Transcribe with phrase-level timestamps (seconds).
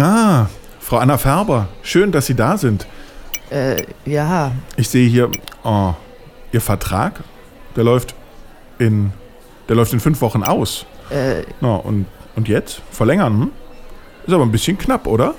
[0.00, 0.46] Ah,
[0.80, 2.86] Frau Anna Färber, schön, dass Sie da sind.
[3.50, 4.52] Äh, ja.
[4.76, 5.30] Ich sehe hier,
[5.62, 5.92] oh,
[6.52, 7.20] Ihr Vertrag,
[7.76, 8.14] der läuft
[8.78, 9.12] in,
[9.68, 10.86] der läuft in fünf Wochen aus.
[11.10, 12.80] Äh, Na, und, und jetzt?
[12.90, 13.50] Verlängern, hm?
[14.26, 15.34] Ist aber ein bisschen knapp, oder?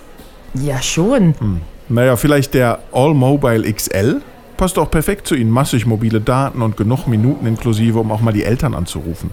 [0.53, 1.33] ja, schon.
[1.39, 1.61] Hm.
[1.89, 4.21] Naja, vielleicht der All Mobile XL?
[4.57, 5.49] Passt auch perfekt zu Ihnen.
[5.49, 9.31] Massig mobile Daten und genug Minuten inklusive, um auch mal die Eltern anzurufen.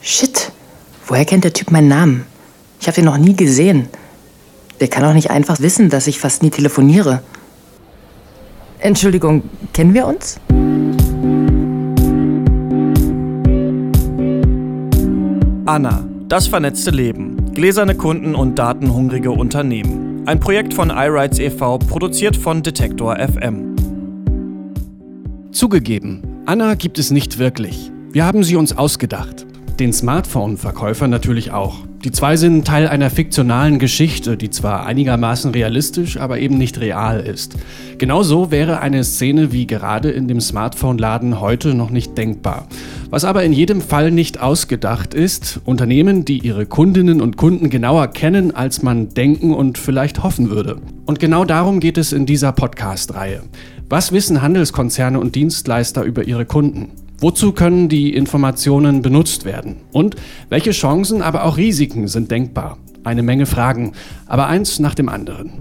[0.00, 0.52] Shit.
[1.06, 2.26] Woher kennt der Typ meinen Namen?
[2.80, 3.88] Ich habe ihn noch nie gesehen.
[4.82, 7.22] Der kann doch nicht einfach wissen, dass ich fast nie telefoniere.
[8.80, 10.40] Entschuldigung, kennen wir uns?
[15.66, 17.54] Anna, das vernetzte Leben.
[17.54, 20.24] Gläserne Kunden und datenhungrige Unternehmen.
[20.26, 23.76] Ein Projekt von iRights e.V., produziert von Detektor FM.
[25.52, 27.92] Zugegeben, Anna gibt es nicht wirklich.
[28.10, 29.46] Wir haben sie uns ausgedacht.
[29.78, 31.76] Den Smartphone-Verkäufer natürlich auch.
[32.04, 37.20] Die zwei sind Teil einer fiktionalen Geschichte, die zwar einigermaßen realistisch, aber eben nicht real
[37.20, 37.54] ist.
[37.98, 42.66] Genauso wäre eine Szene wie gerade in dem Smartphone-Laden heute noch nicht denkbar.
[43.10, 48.08] Was aber in jedem Fall nicht ausgedacht ist, Unternehmen, die ihre Kundinnen und Kunden genauer
[48.08, 50.78] kennen, als man denken und vielleicht hoffen würde.
[51.06, 53.42] Und genau darum geht es in dieser Podcast-Reihe.
[53.88, 56.90] Was wissen Handelskonzerne und Dienstleister über ihre Kunden?
[57.22, 59.76] Wozu können die Informationen benutzt werden?
[59.92, 60.16] Und
[60.48, 62.78] welche Chancen, aber auch Risiken sind denkbar?
[63.04, 63.92] Eine Menge Fragen,
[64.26, 65.52] aber eins nach dem anderen.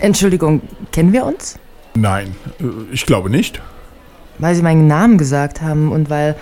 [0.00, 1.60] Entschuldigung, kennen wir uns?
[1.94, 3.62] Nein, äh, ich glaube nicht.
[4.38, 6.34] Weil Sie meinen Namen gesagt haben und weil.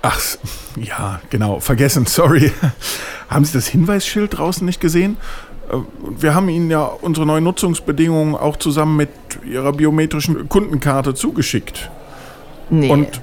[0.00, 0.18] Ach,
[0.80, 2.50] ja, genau, vergessen, sorry.
[3.28, 5.18] Haben Sie das Hinweisschild draußen nicht gesehen?
[5.70, 5.76] Äh,
[6.18, 9.10] Wir haben Ihnen ja unsere neuen Nutzungsbedingungen auch zusammen mit
[9.46, 11.90] Ihrer biometrischen Kundenkarte zugeschickt.
[12.70, 12.90] Nee.
[12.90, 13.20] Und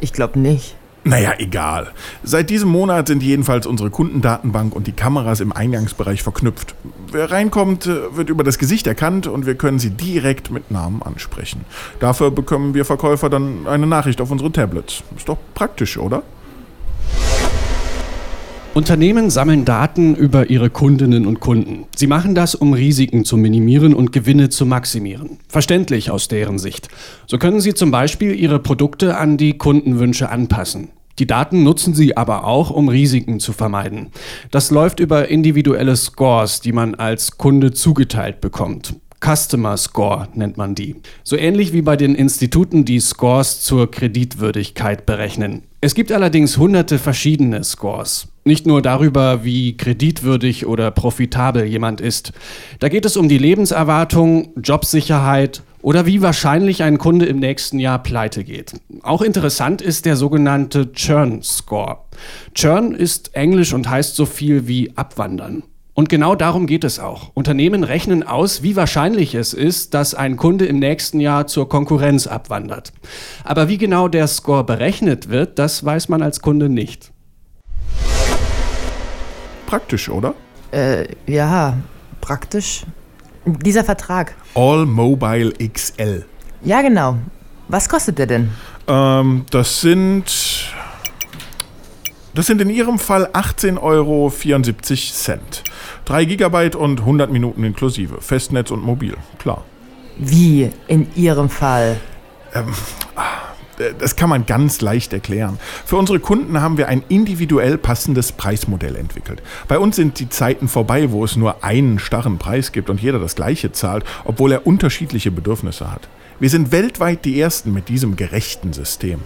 [0.00, 0.76] ich glaube nicht.
[1.06, 1.92] Naja, egal.
[2.24, 6.74] Seit diesem Monat sind jedenfalls unsere Kundendatenbank und die Kameras im Eingangsbereich verknüpft.
[7.12, 11.02] Wer reinkommt, äh, wird über das Gesicht erkannt und wir können sie direkt mit Namen
[11.02, 11.64] ansprechen.
[12.00, 15.04] Dafür bekommen wir Verkäufer dann eine Nachricht auf unsere Tablets.
[15.16, 16.24] Ist doch praktisch, oder?
[18.76, 21.86] Unternehmen sammeln Daten über ihre Kundinnen und Kunden.
[21.96, 25.38] Sie machen das, um Risiken zu minimieren und Gewinne zu maximieren.
[25.48, 26.88] Verständlich aus deren Sicht.
[27.26, 30.88] So können sie zum Beispiel ihre Produkte an die Kundenwünsche anpassen.
[31.18, 34.08] Die Daten nutzen sie aber auch, um Risiken zu vermeiden.
[34.50, 38.94] Das läuft über individuelle Scores, die man als Kunde zugeteilt bekommt.
[39.26, 40.94] Customer Score nennt man die.
[41.24, 45.64] So ähnlich wie bei den Instituten, die Scores zur Kreditwürdigkeit berechnen.
[45.80, 48.28] Es gibt allerdings hunderte verschiedene Scores.
[48.44, 52.34] Nicht nur darüber, wie kreditwürdig oder profitabel jemand ist.
[52.78, 58.00] Da geht es um die Lebenserwartung, Jobsicherheit oder wie wahrscheinlich ein Kunde im nächsten Jahr
[58.00, 58.74] pleite geht.
[59.02, 61.98] Auch interessant ist der sogenannte Churn Score.
[62.54, 65.64] Churn ist Englisch und heißt so viel wie abwandern.
[65.96, 67.30] Und genau darum geht es auch.
[67.32, 72.26] Unternehmen rechnen aus, wie wahrscheinlich es ist, dass ein Kunde im nächsten Jahr zur Konkurrenz
[72.26, 72.92] abwandert.
[73.44, 77.12] Aber wie genau der Score berechnet wird, das weiß man als Kunde nicht.
[79.64, 80.34] Praktisch, oder?
[80.70, 81.78] Äh, ja,
[82.20, 82.84] praktisch.
[83.46, 84.34] Dieser Vertrag.
[84.54, 86.26] All Mobile XL.
[86.62, 87.16] Ja, genau.
[87.68, 88.50] Was kostet der denn?
[88.86, 90.74] Ähm, das sind.
[92.34, 94.30] Das sind in Ihrem Fall 18,74 Euro.
[96.06, 98.20] 3 Gigabyte und 100 Minuten inklusive.
[98.20, 99.64] Festnetz und mobil, klar.
[100.16, 102.00] Wie in Ihrem Fall?
[102.52, 102.62] Äh,
[103.98, 105.58] Das kann man ganz leicht erklären.
[105.84, 109.42] Für unsere Kunden haben wir ein individuell passendes Preismodell entwickelt.
[109.68, 113.18] Bei uns sind die Zeiten vorbei, wo es nur einen starren Preis gibt und jeder
[113.18, 116.08] das gleiche zahlt, obwohl er unterschiedliche Bedürfnisse hat.
[116.38, 119.20] Wir sind weltweit die Ersten mit diesem gerechten System.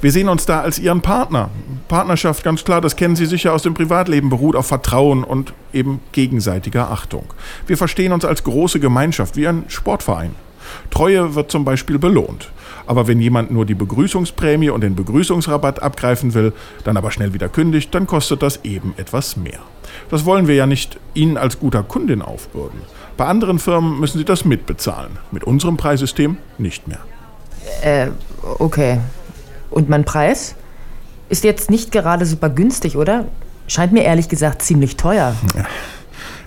[0.00, 1.50] Wir sehen uns da als Ihren Partner.
[1.86, 6.00] Partnerschaft, ganz klar, das kennen Sie sicher aus dem Privatleben, beruht auf Vertrauen und eben
[6.10, 7.26] gegenseitiger Achtung.
[7.68, 10.34] Wir verstehen uns als große Gemeinschaft, wie ein Sportverein.
[10.90, 12.50] Treue wird zum Beispiel belohnt.
[12.88, 16.54] Aber wenn jemand nur die Begrüßungsprämie und den Begrüßungsrabatt abgreifen will,
[16.84, 19.58] dann aber schnell wieder kündigt, dann kostet das eben etwas mehr.
[20.08, 22.80] Das wollen wir ja nicht Ihnen als guter Kundin aufbürden.
[23.18, 25.18] Bei anderen Firmen müssen Sie das mitbezahlen.
[25.32, 27.00] Mit unserem Preissystem nicht mehr.
[27.82, 28.08] Äh,
[28.58, 29.00] okay.
[29.68, 30.54] Und mein Preis?
[31.28, 33.26] Ist jetzt nicht gerade super günstig, oder?
[33.66, 35.36] Scheint mir ehrlich gesagt ziemlich teuer.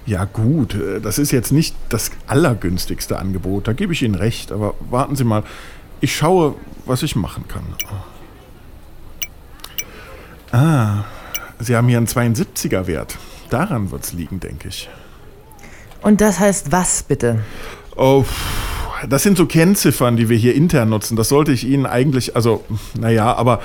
[0.08, 4.52] Ja gut, äh, das ist jetzt nicht das allergünstigste Angebot, da gebe ich Ihnen recht,
[4.52, 5.44] aber warten Sie mal,
[6.02, 6.56] ich schaue,
[6.86, 7.64] was ich machen kann.
[10.52, 11.04] Ah,
[11.60, 13.18] Sie haben hier einen 72er Wert.
[13.50, 14.90] Daran wird es liegen, denke ich.
[16.02, 17.44] Und das heißt was, bitte?
[17.96, 18.26] Oh,
[19.08, 21.16] das sind so Kennziffern, die wir hier intern nutzen.
[21.16, 22.64] Das sollte ich Ihnen eigentlich, also,
[23.00, 23.62] naja, aber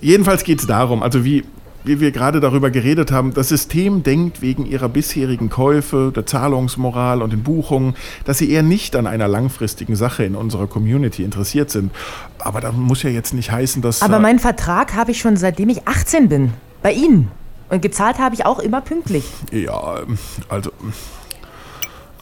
[0.00, 1.44] jedenfalls geht es darum, also wie,
[1.84, 7.22] wie wir gerade darüber geredet haben, das System denkt wegen ihrer bisherigen Käufe, der Zahlungsmoral
[7.22, 7.94] und den Buchungen,
[8.24, 11.92] dass sie eher nicht an einer langfristigen Sache in unserer Community interessiert sind.
[12.38, 14.02] Aber das muss ja jetzt nicht heißen, dass.
[14.02, 16.52] Aber meinen Vertrag habe ich schon seitdem ich 18 bin.
[16.82, 17.30] Bei Ihnen.
[17.70, 19.24] Und gezahlt habe ich auch immer pünktlich.
[19.50, 20.00] Ja,
[20.48, 20.70] also.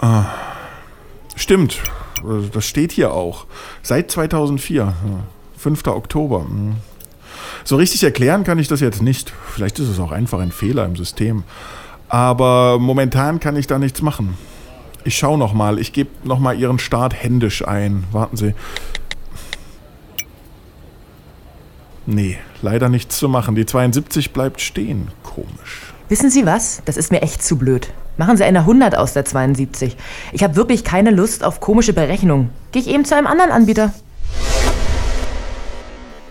[0.01, 0.23] Äh,
[1.35, 1.81] stimmt.
[2.53, 3.47] Das steht hier auch.
[3.83, 4.95] Seit 2004.
[5.63, 5.87] 5.
[5.87, 6.45] Oktober.
[7.65, 9.33] So richtig erklären kann ich das jetzt nicht.
[9.53, 11.45] Vielleicht ist es auch einfach ein Fehler im System.
[12.09, 14.37] Aber momentan kann ich da nichts machen.
[15.05, 15.79] Ich schaue noch mal.
[15.79, 18.05] Ich gebe noch mal Ihren Start händisch ein.
[18.13, 18.55] Warten Sie.
[22.07, 23.55] Nee, leider nichts zu machen.
[23.55, 25.09] Die 72 bleibt stehen.
[25.23, 25.93] Komisch.
[26.09, 26.83] Wissen Sie was?
[26.85, 27.89] Das ist mir echt zu blöd.
[28.19, 29.97] Machen Sie eine 100 aus der 72.
[30.33, 32.51] Ich habe wirklich keine Lust auf komische Berechnungen.
[32.73, 33.93] Gehe ich eben zu einem anderen Anbieter.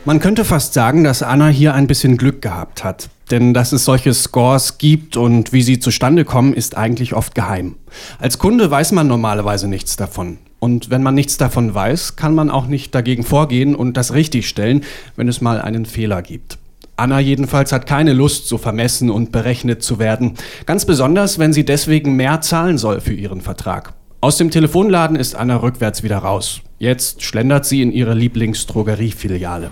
[0.03, 3.09] Man könnte fast sagen, dass Anna hier ein bisschen Glück gehabt hat.
[3.29, 7.75] Denn dass es solche Scores gibt und wie sie zustande kommen, ist eigentlich oft geheim.
[8.17, 10.39] Als Kunde weiß man normalerweise nichts davon.
[10.57, 14.83] Und wenn man nichts davon weiß, kann man auch nicht dagegen vorgehen und das richtigstellen,
[15.17, 16.57] wenn es mal einen Fehler gibt.
[16.97, 20.33] Anna jedenfalls hat keine Lust, so vermessen und berechnet zu werden.
[20.65, 23.93] Ganz besonders, wenn sie deswegen mehr zahlen soll für ihren Vertrag.
[24.23, 26.61] Aus dem Telefonladen ist Anna rückwärts wieder raus.
[26.77, 29.71] Jetzt schlendert sie in ihre Lieblingsdrogeriefiliale.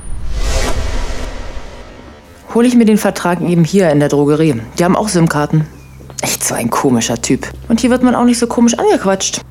[2.55, 4.59] Hole ich mir den Vertrag eben hier in der Drogerie.
[4.79, 5.67] Die haben auch SIM-Karten.
[6.23, 7.47] Echt so ein komischer Typ.
[7.67, 9.41] Und hier wird man auch nicht so komisch angequatscht.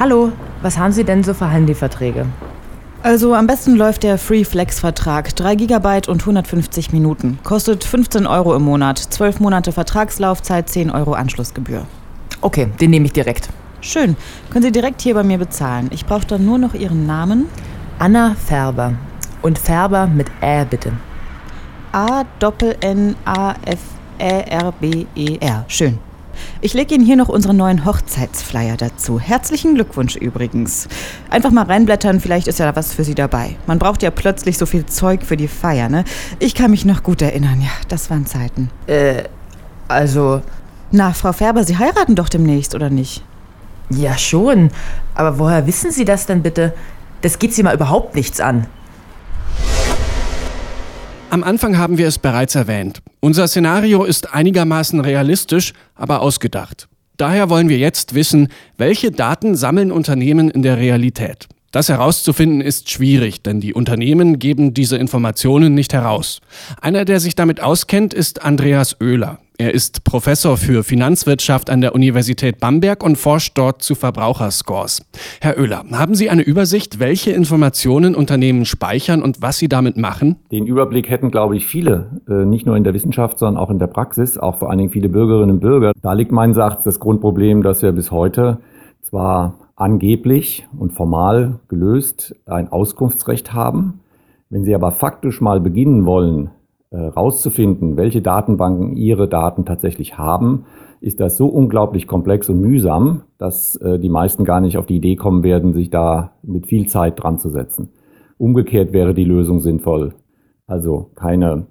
[0.00, 0.32] Hallo,
[0.62, 2.26] was haben Sie denn so für Handyverträge?
[3.02, 5.34] Also am besten läuft der Free Flex Vertrag.
[5.34, 7.40] 3 GB und 150 Minuten.
[7.42, 8.98] Kostet 15 Euro im Monat.
[8.98, 11.84] 12 Monate Vertragslaufzeit, 10 Euro Anschlussgebühr.
[12.42, 13.48] Okay, den nehme ich direkt.
[13.80, 14.16] Schön.
[14.50, 15.90] Können Sie direkt hier bei mir bezahlen.
[15.92, 17.46] Ich brauche dann nur noch Ihren Namen.
[17.98, 18.94] Anna Färber.
[19.42, 20.92] Und Färber mit Ä bitte.
[21.90, 22.44] A-N-A-F-E-R-B-E-R.
[25.66, 25.98] Schön.
[26.60, 29.18] Ich lege Ihnen hier noch unseren neuen Hochzeitsflyer dazu.
[29.18, 30.88] Herzlichen Glückwunsch übrigens.
[31.30, 33.56] Einfach mal reinblättern, vielleicht ist ja was für Sie dabei.
[33.66, 36.04] Man braucht ja plötzlich so viel Zeug für die Feier, ne?
[36.38, 38.70] Ich kann mich noch gut erinnern, ja, das waren Zeiten.
[38.86, 39.24] Äh,
[39.88, 40.42] also.
[40.90, 43.24] Na, Frau Färber, Sie heiraten doch demnächst, oder nicht?
[43.90, 44.70] Ja, schon.
[45.14, 46.74] Aber woher wissen Sie das denn bitte?
[47.22, 48.66] Das geht Sie mal überhaupt nichts an.
[51.32, 53.00] Am Anfang haben wir es bereits erwähnt.
[53.20, 56.88] Unser Szenario ist einigermaßen realistisch, aber ausgedacht.
[57.16, 61.48] Daher wollen wir jetzt wissen, welche Daten sammeln Unternehmen in der Realität.
[61.72, 66.42] Das herauszufinden ist schwierig, denn die Unternehmen geben diese Informationen nicht heraus.
[66.82, 69.38] Einer, der sich damit auskennt, ist Andreas Oehler.
[69.56, 75.02] Er ist Professor für Finanzwirtschaft an der Universität Bamberg und forscht dort zu Verbraucherscores.
[75.40, 80.36] Herr Oehler, haben Sie eine Übersicht, welche Informationen Unternehmen speichern und was sie damit machen?
[80.50, 83.78] Den Überblick hätten, glaube ich, viele, äh, nicht nur in der Wissenschaft, sondern auch in
[83.78, 85.92] der Praxis, auch vor allen Dingen viele Bürgerinnen und Bürger.
[86.02, 88.58] Da liegt meines Erachtens das Grundproblem, dass wir bis heute
[89.00, 94.00] zwar angeblich und formal gelöst ein Auskunftsrecht haben.
[94.48, 96.50] Wenn Sie aber faktisch mal beginnen wollen,
[96.90, 100.66] herauszufinden, äh, welche Datenbanken Ihre Daten tatsächlich haben,
[101.00, 104.96] ist das so unglaublich komplex und mühsam, dass äh, die meisten gar nicht auf die
[104.96, 107.88] Idee kommen werden, sich da mit viel Zeit dran zu setzen.
[108.38, 110.14] Umgekehrt wäre die Lösung sinnvoll.
[110.68, 111.66] Also keine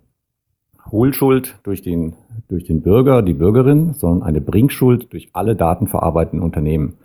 [0.92, 2.16] Hohlschuld durch den,
[2.50, 6.96] durch den Bürger, die Bürgerin, sondern eine Bringschuld durch alle datenverarbeitenden Unternehmen.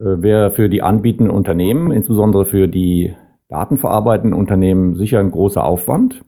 [0.00, 3.14] Äh, wäre für die anbietenden Unternehmen, insbesondere für die
[3.48, 6.22] datenverarbeitenden Unternehmen, sicher ein großer Aufwand.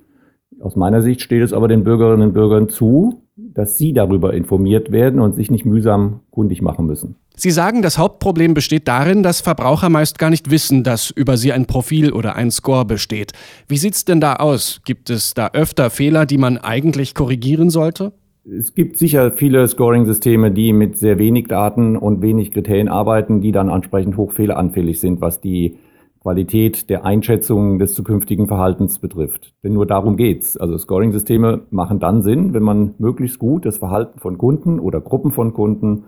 [0.60, 4.92] Aus meiner Sicht steht es aber den Bürgerinnen und Bürgern zu, dass sie darüber informiert
[4.92, 7.16] werden und sich nicht mühsam kundig machen müssen.
[7.36, 11.52] Sie sagen, das Hauptproblem besteht darin, dass Verbraucher meist gar nicht wissen, dass über sie
[11.52, 13.32] ein Profil oder ein Score besteht.
[13.68, 14.82] Wie sieht's denn da aus?
[14.84, 18.12] Gibt es da öfter Fehler, die man eigentlich korrigieren sollte?
[18.44, 23.52] Es gibt sicher viele Scoring-Systeme, die mit sehr wenig Daten und wenig Kriterien arbeiten, die
[23.52, 25.76] dann entsprechend hochfehleranfällig sind, was die
[26.20, 29.54] Qualität der Einschätzung des zukünftigen Verhaltens betrifft.
[29.62, 30.56] Denn nur darum geht's.
[30.56, 35.32] Also Scoring-Systeme machen dann Sinn, wenn man möglichst gut das Verhalten von Kunden oder Gruppen
[35.32, 36.04] von Kunden,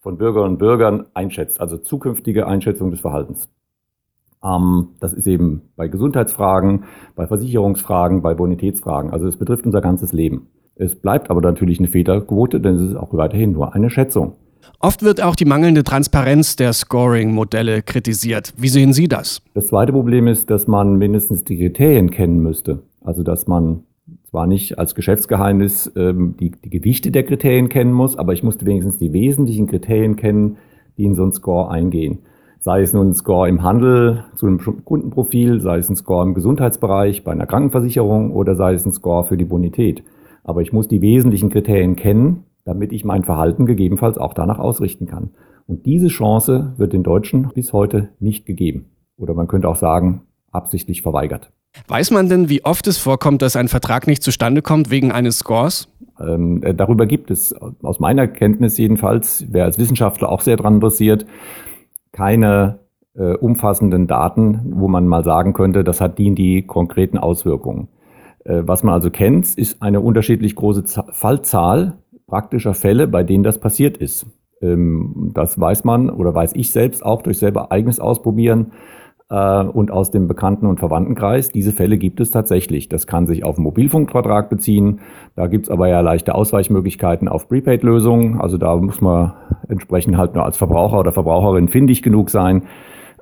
[0.00, 3.48] von Bürgerinnen und Bürgern einschätzt, also zukünftige Einschätzung des Verhaltens.
[4.42, 9.10] Ähm, das ist eben bei Gesundheitsfragen, bei Versicherungsfragen, bei Bonitätsfragen.
[9.10, 10.48] Also es betrifft unser ganzes Leben.
[10.78, 14.34] Es bleibt aber natürlich eine Fehlerquote, denn es ist auch weiterhin nur eine Schätzung.
[14.78, 18.52] Oft wird auch die mangelnde Transparenz der Scoring-Modelle kritisiert.
[18.58, 19.40] Wie sehen Sie das?
[19.54, 22.80] Das zweite Problem ist, dass man mindestens die Kriterien kennen müsste.
[23.02, 23.84] Also dass man
[24.28, 28.66] zwar nicht als Geschäftsgeheimnis ähm, die, die Gewichte der Kriterien kennen muss, aber ich musste
[28.66, 30.58] wenigstens die wesentlichen Kriterien kennen,
[30.98, 32.18] die in so einen Score eingehen.
[32.58, 36.34] Sei es nun ein Score im Handel zu einem Kundenprofil, sei es ein Score im
[36.34, 40.02] Gesundheitsbereich bei einer Krankenversicherung oder sei es ein Score für die Bonität.
[40.46, 45.06] Aber ich muss die wesentlichen Kriterien kennen, damit ich mein Verhalten gegebenenfalls auch danach ausrichten
[45.06, 45.30] kann.
[45.66, 48.86] Und diese Chance wird den Deutschen bis heute nicht gegeben.
[49.16, 50.22] Oder man könnte auch sagen,
[50.52, 51.50] absichtlich verweigert.
[51.88, 55.38] Weiß man denn, wie oft es vorkommt, dass ein Vertrag nicht zustande kommt wegen eines
[55.38, 55.88] Scores?
[56.20, 60.76] Ähm, äh, darüber gibt es aus meiner Kenntnis jedenfalls, wer als Wissenschaftler auch sehr daran
[60.76, 61.26] interessiert,
[62.12, 62.78] keine
[63.14, 67.88] äh, umfassenden Daten, wo man mal sagen könnte, das hat die, die konkreten Auswirkungen.
[68.46, 73.58] Äh, was man also kennt, ist eine unterschiedlich große Fallzahl praktischer Fälle, bei denen das
[73.58, 74.26] passiert ist.
[74.60, 78.72] Ähm, das weiß man oder weiß ich selbst auch durch selber eigenes Ausprobieren
[79.30, 81.48] äh, und aus dem Bekannten- und Verwandtenkreis.
[81.48, 82.88] Diese Fälle gibt es tatsächlich.
[82.88, 85.00] Das kann sich auf einen Mobilfunkvertrag beziehen.
[85.34, 88.40] Da gibt es aber ja leichte Ausweichmöglichkeiten auf Prepaid-Lösungen.
[88.40, 89.34] Also da muss man
[89.68, 92.62] entsprechend halt nur als Verbraucher oder Verbraucherin findig genug sein.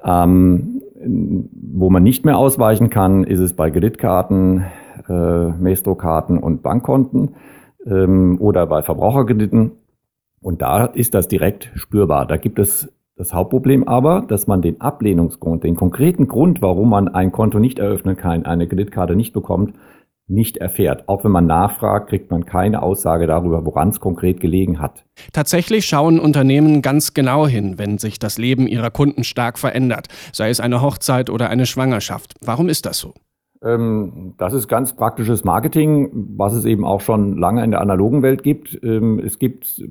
[0.05, 4.65] Ähm, wo man nicht mehr ausweichen kann, ist es bei Kreditkarten,
[5.09, 7.35] äh, Maestro-Karten und Bankkonten
[7.87, 9.73] ähm, oder bei Verbraucherkrediten.
[10.41, 12.27] Und da ist das direkt spürbar.
[12.27, 17.09] Da gibt es das Hauptproblem aber, dass man den Ablehnungsgrund, den konkreten Grund, warum man
[17.09, 19.75] ein Konto nicht eröffnen kann, eine Kreditkarte nicht bekommt,
[20.27, 21.09] nicht erfährt.
[21.09, 25.05] Auch wenn man nachfragt, kriegt man keine Aussage darüber, woran es konkret gelegen hat.
[25.33, 30.49] Tatsächlich schauen Unternehmen ganz genau hin, wenn sich das Leben ihrer Kunden stark verändert, sei
[30.49, 32.35] es eine Hochzeit oder eine Schwangerschaft.
[32.41, 33.15] Warum ist das so?
[33.65, 38.23] Ähm, das ist ganz praktisches Marketing, was es eben auch schon lange in der analogen
[38.23, 38.79] Welt gibt.
[38.83, 39.83] Ähm, es gibt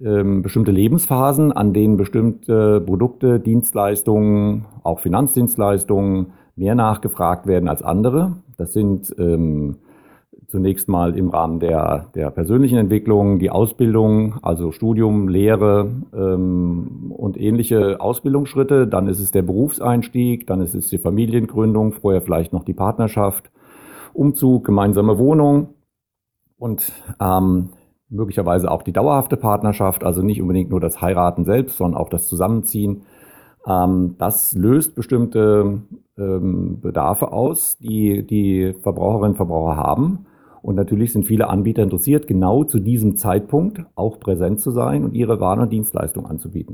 [0.00, 8.36] ähm, bestimmte Lebensphasen, an denen bestimmte Produkte, Dienstleistungen, auch Finanzdienstleistungen mehr nachgefragt werden als andere.
[8.56, 9.12] Das sind
[10.54, 17.36] zunächst mal im Rahmen der, der persönlichen Entwicklung die Ausbildung, also Studium, Lehre ähm, und
[17.40, 18.86] ähnliche Ausbildungsschritte.
[18.86, 23.50] Dann ist es der Berufseinstieg, dann ist es die Familiengründung, vorher vielleicht noch die Partnerschaft,
[24.12, 25.70] Umzug, gemeinsame Wohnung.
[26.56, 27.70] Und ähm,
[28.08, 32.28] möglicherweise auch die dauerhafte Partnerschaft, also nicht unbedingt nur das Heiraten selbst, sondern auch das
[32.28, 33.02] Zusammenziehen.
[33.66, 35.82] Ähm, das löst bestimmte
[36.16, 40.26] ähm, Bedarfe aus, die die Verbraucherinnen und Verbraucher haben.
[40.64, 45.14] Und natürlich sind viele Anbieter interessiert, genau zu diesem Zeitpunkt auch präsent zu sein und
[45.14, 46.72] ihre Waren und Dienstleistungen anzubieten.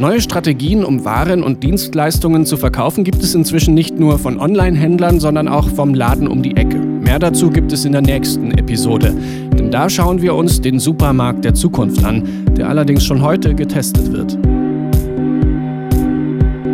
[0.00, 5.20] Neue Strategien, um Waren und Dienstleistungen zu verkaufen, gibt es inzwischen nicht nur von Online-Händlern,
[5.20, 6.78] sondern auch vom Laden um die Ecke.
[6.78, 9.14] Mehr dazu gibt es in der nächsten Episode.
[9.56, 12.24] Denn da schauen wir uns den Supermarkt der Zukunft an,
[12.56, 14.36] der allerdings schon heute getestet wird.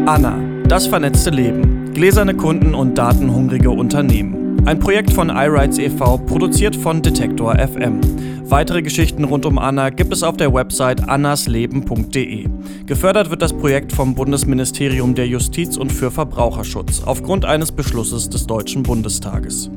[0.07, 0.39] Anna,
[0.69, 1.93] das vernetzte Leben.
[1.93, 4.42] Gläserne Kunden und datenhungrige Unternehmen.
[4.65, 8.01] Ein Projekt von iRights e.V., produziert von Detektor FM.
[8.45, 12.47] Weitere Geschichten rund um Anna gibt es auf der Website annasleben.de.
[12.87, 18.47] Gefördert wird das Projekt vom Bundesministerium der Justiz und für Verbraucherschutz aufgrund eines Beschlusses des
[18.47, 19.69] Deutschen Bundestages.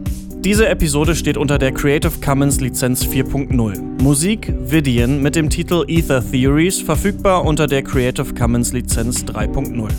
[0.42, 4.04] Diese Episode steht unter der Creative Commons Lizenz 4.0.
[4.04, 9.90] Musik Vidian mit dem Titel Ether Theories verfügbar unter der Creative Commons Lizenz 3.0.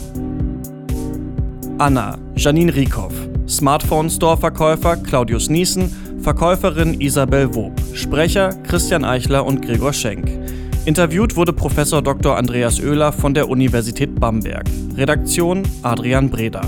[1.79, 3.13] Anna, Janine Riekow,
[3.49, 10.29] Smartphone Store Verkäufer Claudius Niesen, Verkäuferin Isabel Wob, Sprecher Christian Eichler und Gregor Schenk.
[10.85, 12.37] Interviewt wurde Professor Dr.
[12.37, 14.67] Andreas Oehler von der Universität Bamberg.
[14.97, 16.63] Redaktion Adrian Breda.